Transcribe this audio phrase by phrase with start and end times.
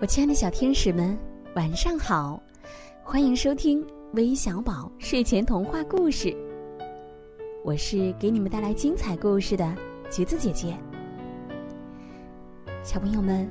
[0.00, 1.18] 我亲爱的小天使们，
[1.56, 2.40] 晚上好！
[3.02, 6.32] 欢迎收听微小宝睡前童话故事。
[7.64, 9.74] 我是给你们带来精彩故事的
[10.08, 10.76] 橘子姐姐。
[12.80, 13.50] 小朋友们，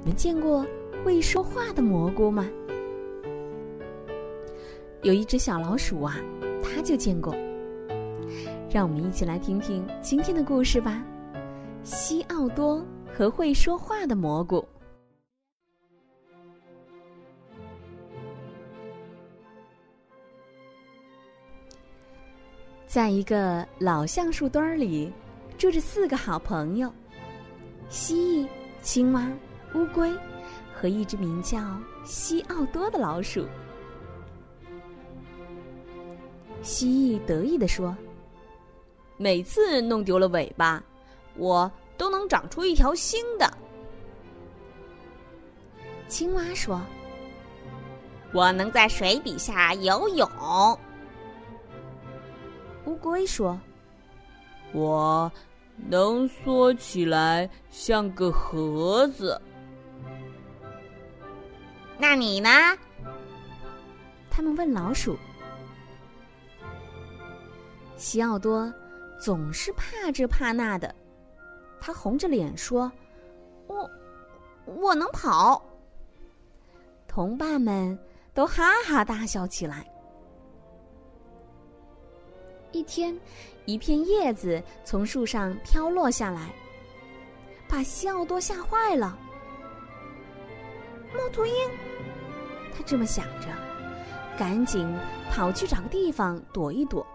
[0.00, 0.66] 你们见过
[1.04, 2.44] 会说话的蘑菇吗？
[5.02, 6.16] 有一只小老鼠啊，
[6.60, 7.32] 它就见过。
[8.68, 11.00] 让我们一起来听听今天的故事吧。
[11.84, 12.84] 西奥多
[13.16, 14.64] 和会说话的蘑菇。
[22.94, 25.12] 在一个老橡树墩儿里，
[25.58, 26.88] 住着四个好朋友：
[27.88, 28.48] 蜥蜴、
[28.82, 29.28] 青蛙、
[29.74, 30.08] 乌龟
[30.72, 31.58] 和一只名叫
[32.04, 33.48] 西奥多的老鼠。
[36.62, 37.96] 蜥蜴得意地说
[39.18, 40.80] ：“每次弄丢了尾巴，
[41.34, 41.68] 我
[41.98, 43.52] 都能长出一条新的。”
[46.06, 46.80] 青蛙说
[48.32, 50.28] ：“我能在水底下游泳。”
[52.86, 53.58] 乌龟说
[54.72, 55.30] ：“我
[55.88, 59.40] 能缩起来像个盒子。”
[61.96, 62.48] 那你呢？
[64.30, 65.16] 他们问老鼠。
[67.96, 68.72] 西奥多
[69.18, 70.94] 总是怕这怕那的，
[71.80, 72.90] 他红着脸说
[73.66, 73.90] ：“我
[74.66, 75.64] 我能跑。”
[77.08, 77.96] 同伴们
[78.34, 79.86] 都哈哈大笑起来。
[82.74, 83.16] 一天，
[83.66, 86.52] 一片叶子从树上飘落下来，
[87.68, 89.16] 把西奥多吓坏了。
[91.14, 91.54] 猫头鹰，
[92.76, 93.46] 他这么想着，
[94.36, 94.92] 赶紧
[95.30, 97.06] 跑去找个地方躲一躲。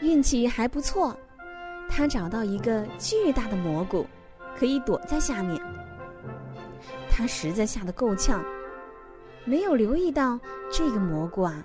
[0.00, 1.16] 运气还不错，
[1.88, 4.04] 他找到一个巨大的蘑菇，
[4.58, 5.62] 可以躲在下面。
[7.08, 8.44] 他实在吓得够呛，
[9.44, 10.36] 没有留意到
[10.68, 11.64] 这个蘑菇啊。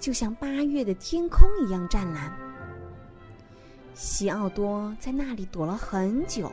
[0.00, 2.34] 就像八月的天空一样湛蓝。
[3.92, 6.50] 西奥多在那里躲了很久，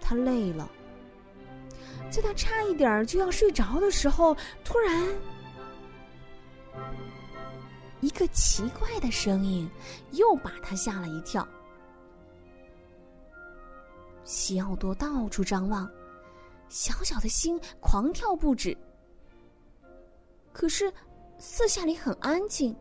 [0.00, 0.70] 他累了。
[2.10, 5.04] 在他差一点就要睡着的时候，突然，
[8.00, 9.68] 一个奇怪的声音
[10.12, 11.46] 又把他吓了一跳。
[14.22, 15.90] 西奥多到处张望，
[16.68, 18.76] 小小的心狂跳不止。
[20.52, 20.92] 可是。
[21.38, 22.74] 四下里很安静，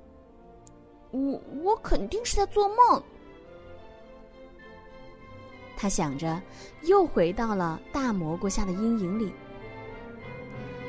[1.12, 3.04] 我我肯定是在做梦。
[5.76, 6.42] 他想着，
[6.84, 9.34] 又回到了大蘑菇下的阴影里。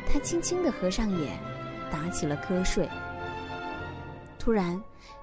[0.06, 1.36] 他轻轻的合上眼，
[1.90, 2.88] 打起了瞌睡。
[4.38, 4.80] 突然，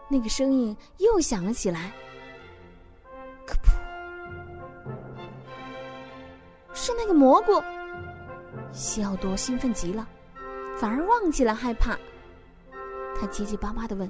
[0.10, 1.94] 那个声音又响了起来
[3.48, 3.72] ，“可噗！”
[6.74, 7.64] 是那个蘑菇。
[8.74, 10.06] 西奥多兴奋极了，
[10.76, 11.98] 反而忘记了害怕。
[13.22, 14.10] 他结结巴巴的问：“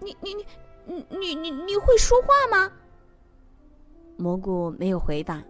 [0.00, 0.46] 你你你
[0.86, 2.72] 你你你你会说话吗？”
[4.16, 5.44] 蘑菇没有回答。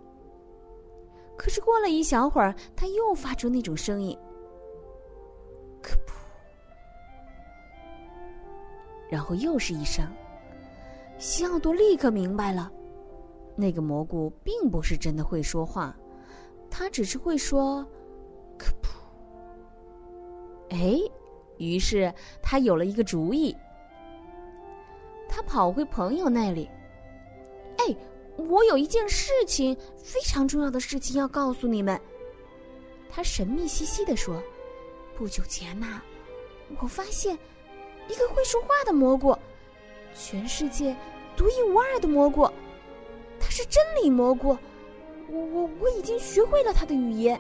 [1.36, 4.18] 可是过了一小会儿，他又发出那种声音
[5.80, 6.10] ：“可噗！”
[9.08, 10.04] 然后又是一声。
[11.18, 12.68] 西奥多立刻明白了，
[13.54, 15.96] 那个蘑菇并不是真的会说话，
[16.68, 17.86] 他只是会说
[18.58, 18.88] ：“可噗！”
[20.74, 20.98] 哎。
[21.58, 23.56] 于是他有了一个主意。
[25.28, 26.68] 他跑回朋友那里，
[27.76, 27.96] 哎，
[28.36, 32.00] 我有一件事情，非常重要的事情要告诉你们。
[33.10, 34.42] 他神秘兮兮的说
[35.16, 36.00] ：“不久前呐，
[36.80, 37.38] 我发现
[38.08, 39.36] 一个会说话的蘑菇，
[40.14, 40.96] 全世界
[41.36, 42.48] 独一无二的蘑菇，
[43.38, 44.56] 它是真理蘑菇。
[45.30, 47.38] 我我我已经学会了它的语言。”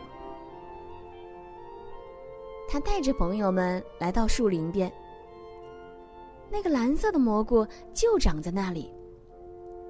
[2.68, 4.92] 他带着朋友们来到树林边，
[6.50, 8.92] 那个蓝色的蘑菇就长在那里。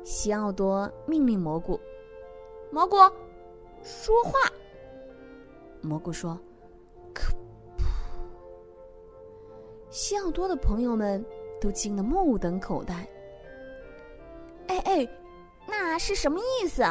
[0.04, 1.78] 西奥多命令蘑菇
[2.70, 2.96] ：“蘑菇，
[3.82, 4.32] 说话。”
[5.82, 6.38] 蘑菇说
[7.12, 7.32] ：“可
[7.76, 7.84] 噗。”
[9.90, 11.22] 西奥多的朋友们
[11.60, 12.94] 都惊得目瞪口呆。
[14.69, 15.08] 哎哎，
[15.66, 16.82] 那是什么意思？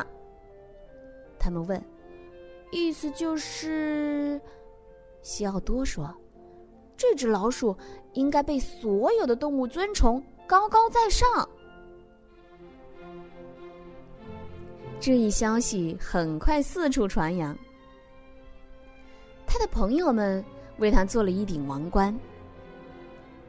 [1.40, 1.82] 他们问。
[2.72, 4.40] 意思就是。
[5.22, 6.14] 西奥多说
[6.96, 7.76] ：“这只老鼠
[8.14, 11.28] 应该被所有的动物尊崇，高高在上。”
[15.00, 17.56] 这一消息很快四处传扬。
[19.46, 20.44] 他的朋友们
[20.78, 22.18] 为他做了一顶王冠。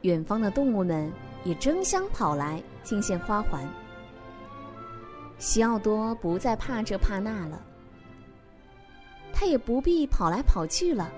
[0.03, 1.11] 远方的动物们
[1.43, 3.67] 也争相跑来敬献花环。
[5.37, 7.61] 西奥多不再怕这怕那了。
[9.33, 11.11] 他也不必跑来跑去了，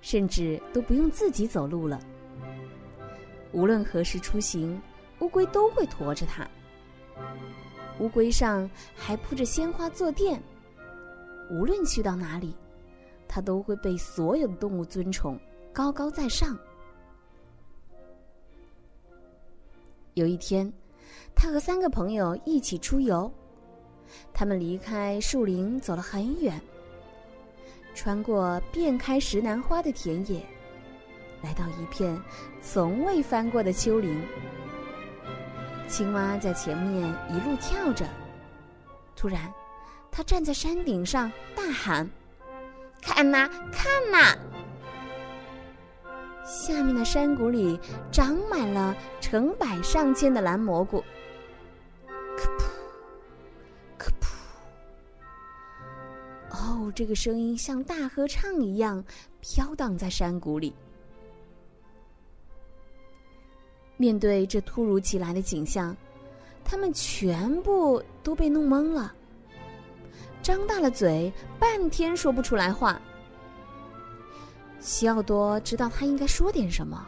[0.00, 2.00] 甚至都不用自己走路了。
[3.52, 4.80] 无论何时出行，
[5.20, 6.46] 乌龟都会驮着它。
[7.98, 10.42] 乌龟上还铺着鲜花坐垫，
[11.50, 12.54] 无论去到哪里，
[13.26, 15.38] 它都会被所有的动物尊崇，
[15.72, 16.58] 高高在上。
[20.14, 20.70] 有一天，
[21.34, 23.30] 他和三个朋友一起出游，
[24.32, 26.60] 他们离开树林走了很远，
[27.96, 30.38] 穿过遍开石楠花的田野，
[31.42, 32.20] 来到一片
[32.60, 34.22] 从未翻过的丘陵。
[35.88, 38.06] 青蛙在前面一路跳着，
[39.16, 39.50] 突然，
[40.12, 42.08] 它站在山顶上大喊
[43.00, 44.36] ：“看呐，看呐！”
[46.44, 47.80] 下面的山谷里
[48.12, 51.02] 长满了成百上千的蓝蘑菇。
[56.96, 59.04] 这个声音像大合唱一样
[59.42, 60.72] 飘荡在山谷里。
[63.98, 65.94] 面对这突如其来的景象，
[66.64, 69.14] 他们全部都被弄懵了，
[70.42, 72.98] 张大了嘴，半天说不出来话。
[74.80, 77.06] 西奥多知道他应该说点什么，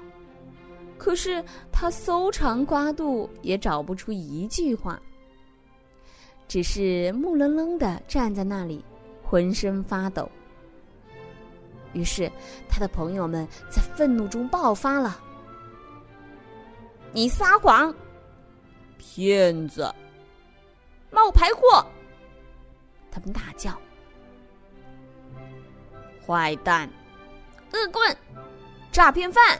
[0.99, 1.43] 可是
[1.73, 5.01] 他搜肠刮肚也找不出一句话，
[6.47, 8.85] 只是木愣愣的站在那里，
[9.29, 10.31] 浑身发抖。
[11.93, 12.31] 于是，
[12.67, 15.21] 他的朋友们在愤怒中爆发了。
[17.13, 17.95] 你撒谎，
[18.97, 19.93] 骗子，
[21.11, 21.85] 冒牌货！
[23.11, 23.79] 他们大叫
[26.25, 26.89] ：“坏蛋，
[27.73, 28.17] 恶棍，
[28.93, 29.59] 诈骗犯！”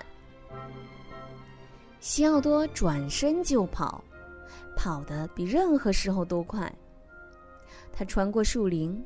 [2.01, 4.03] 西奥多转身就跑，
[4.77, 6.73] 跑得比任何时候都快。
[7.93, 9.05] 他穿过树林，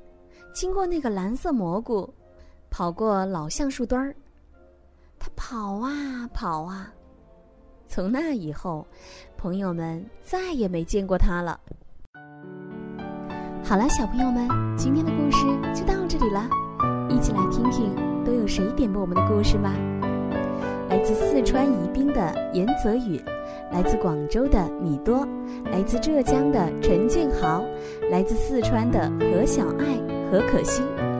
[0.53, 2.13] 经过那个蓝色蘑菇，
[2.71, 4.15] 跑过老橡树墩儿。
[5.19, 6.93] 他跑啊跑啊。
[7.89, 8.87] 从那以后，
[9.37, 11.59] 朋友们再也没见过他了。
[13.65, 16.49] 好了，小朋友们，今天的故事就到这里了，
[17.09, 17.95] 一起来听听
[18.25, 19.73] 都有谁点播我们的故事吧。
[20.89, 23.19] 来自四川宜宾的严泽宇，
[23.71, 25.27] 来自广州的米多，
[25.65, 27.65] 来自浙江的陈俊豪，
[28.11, 29.99] 来自四川的何小爱、
[30.33, 31.12] 何可欣。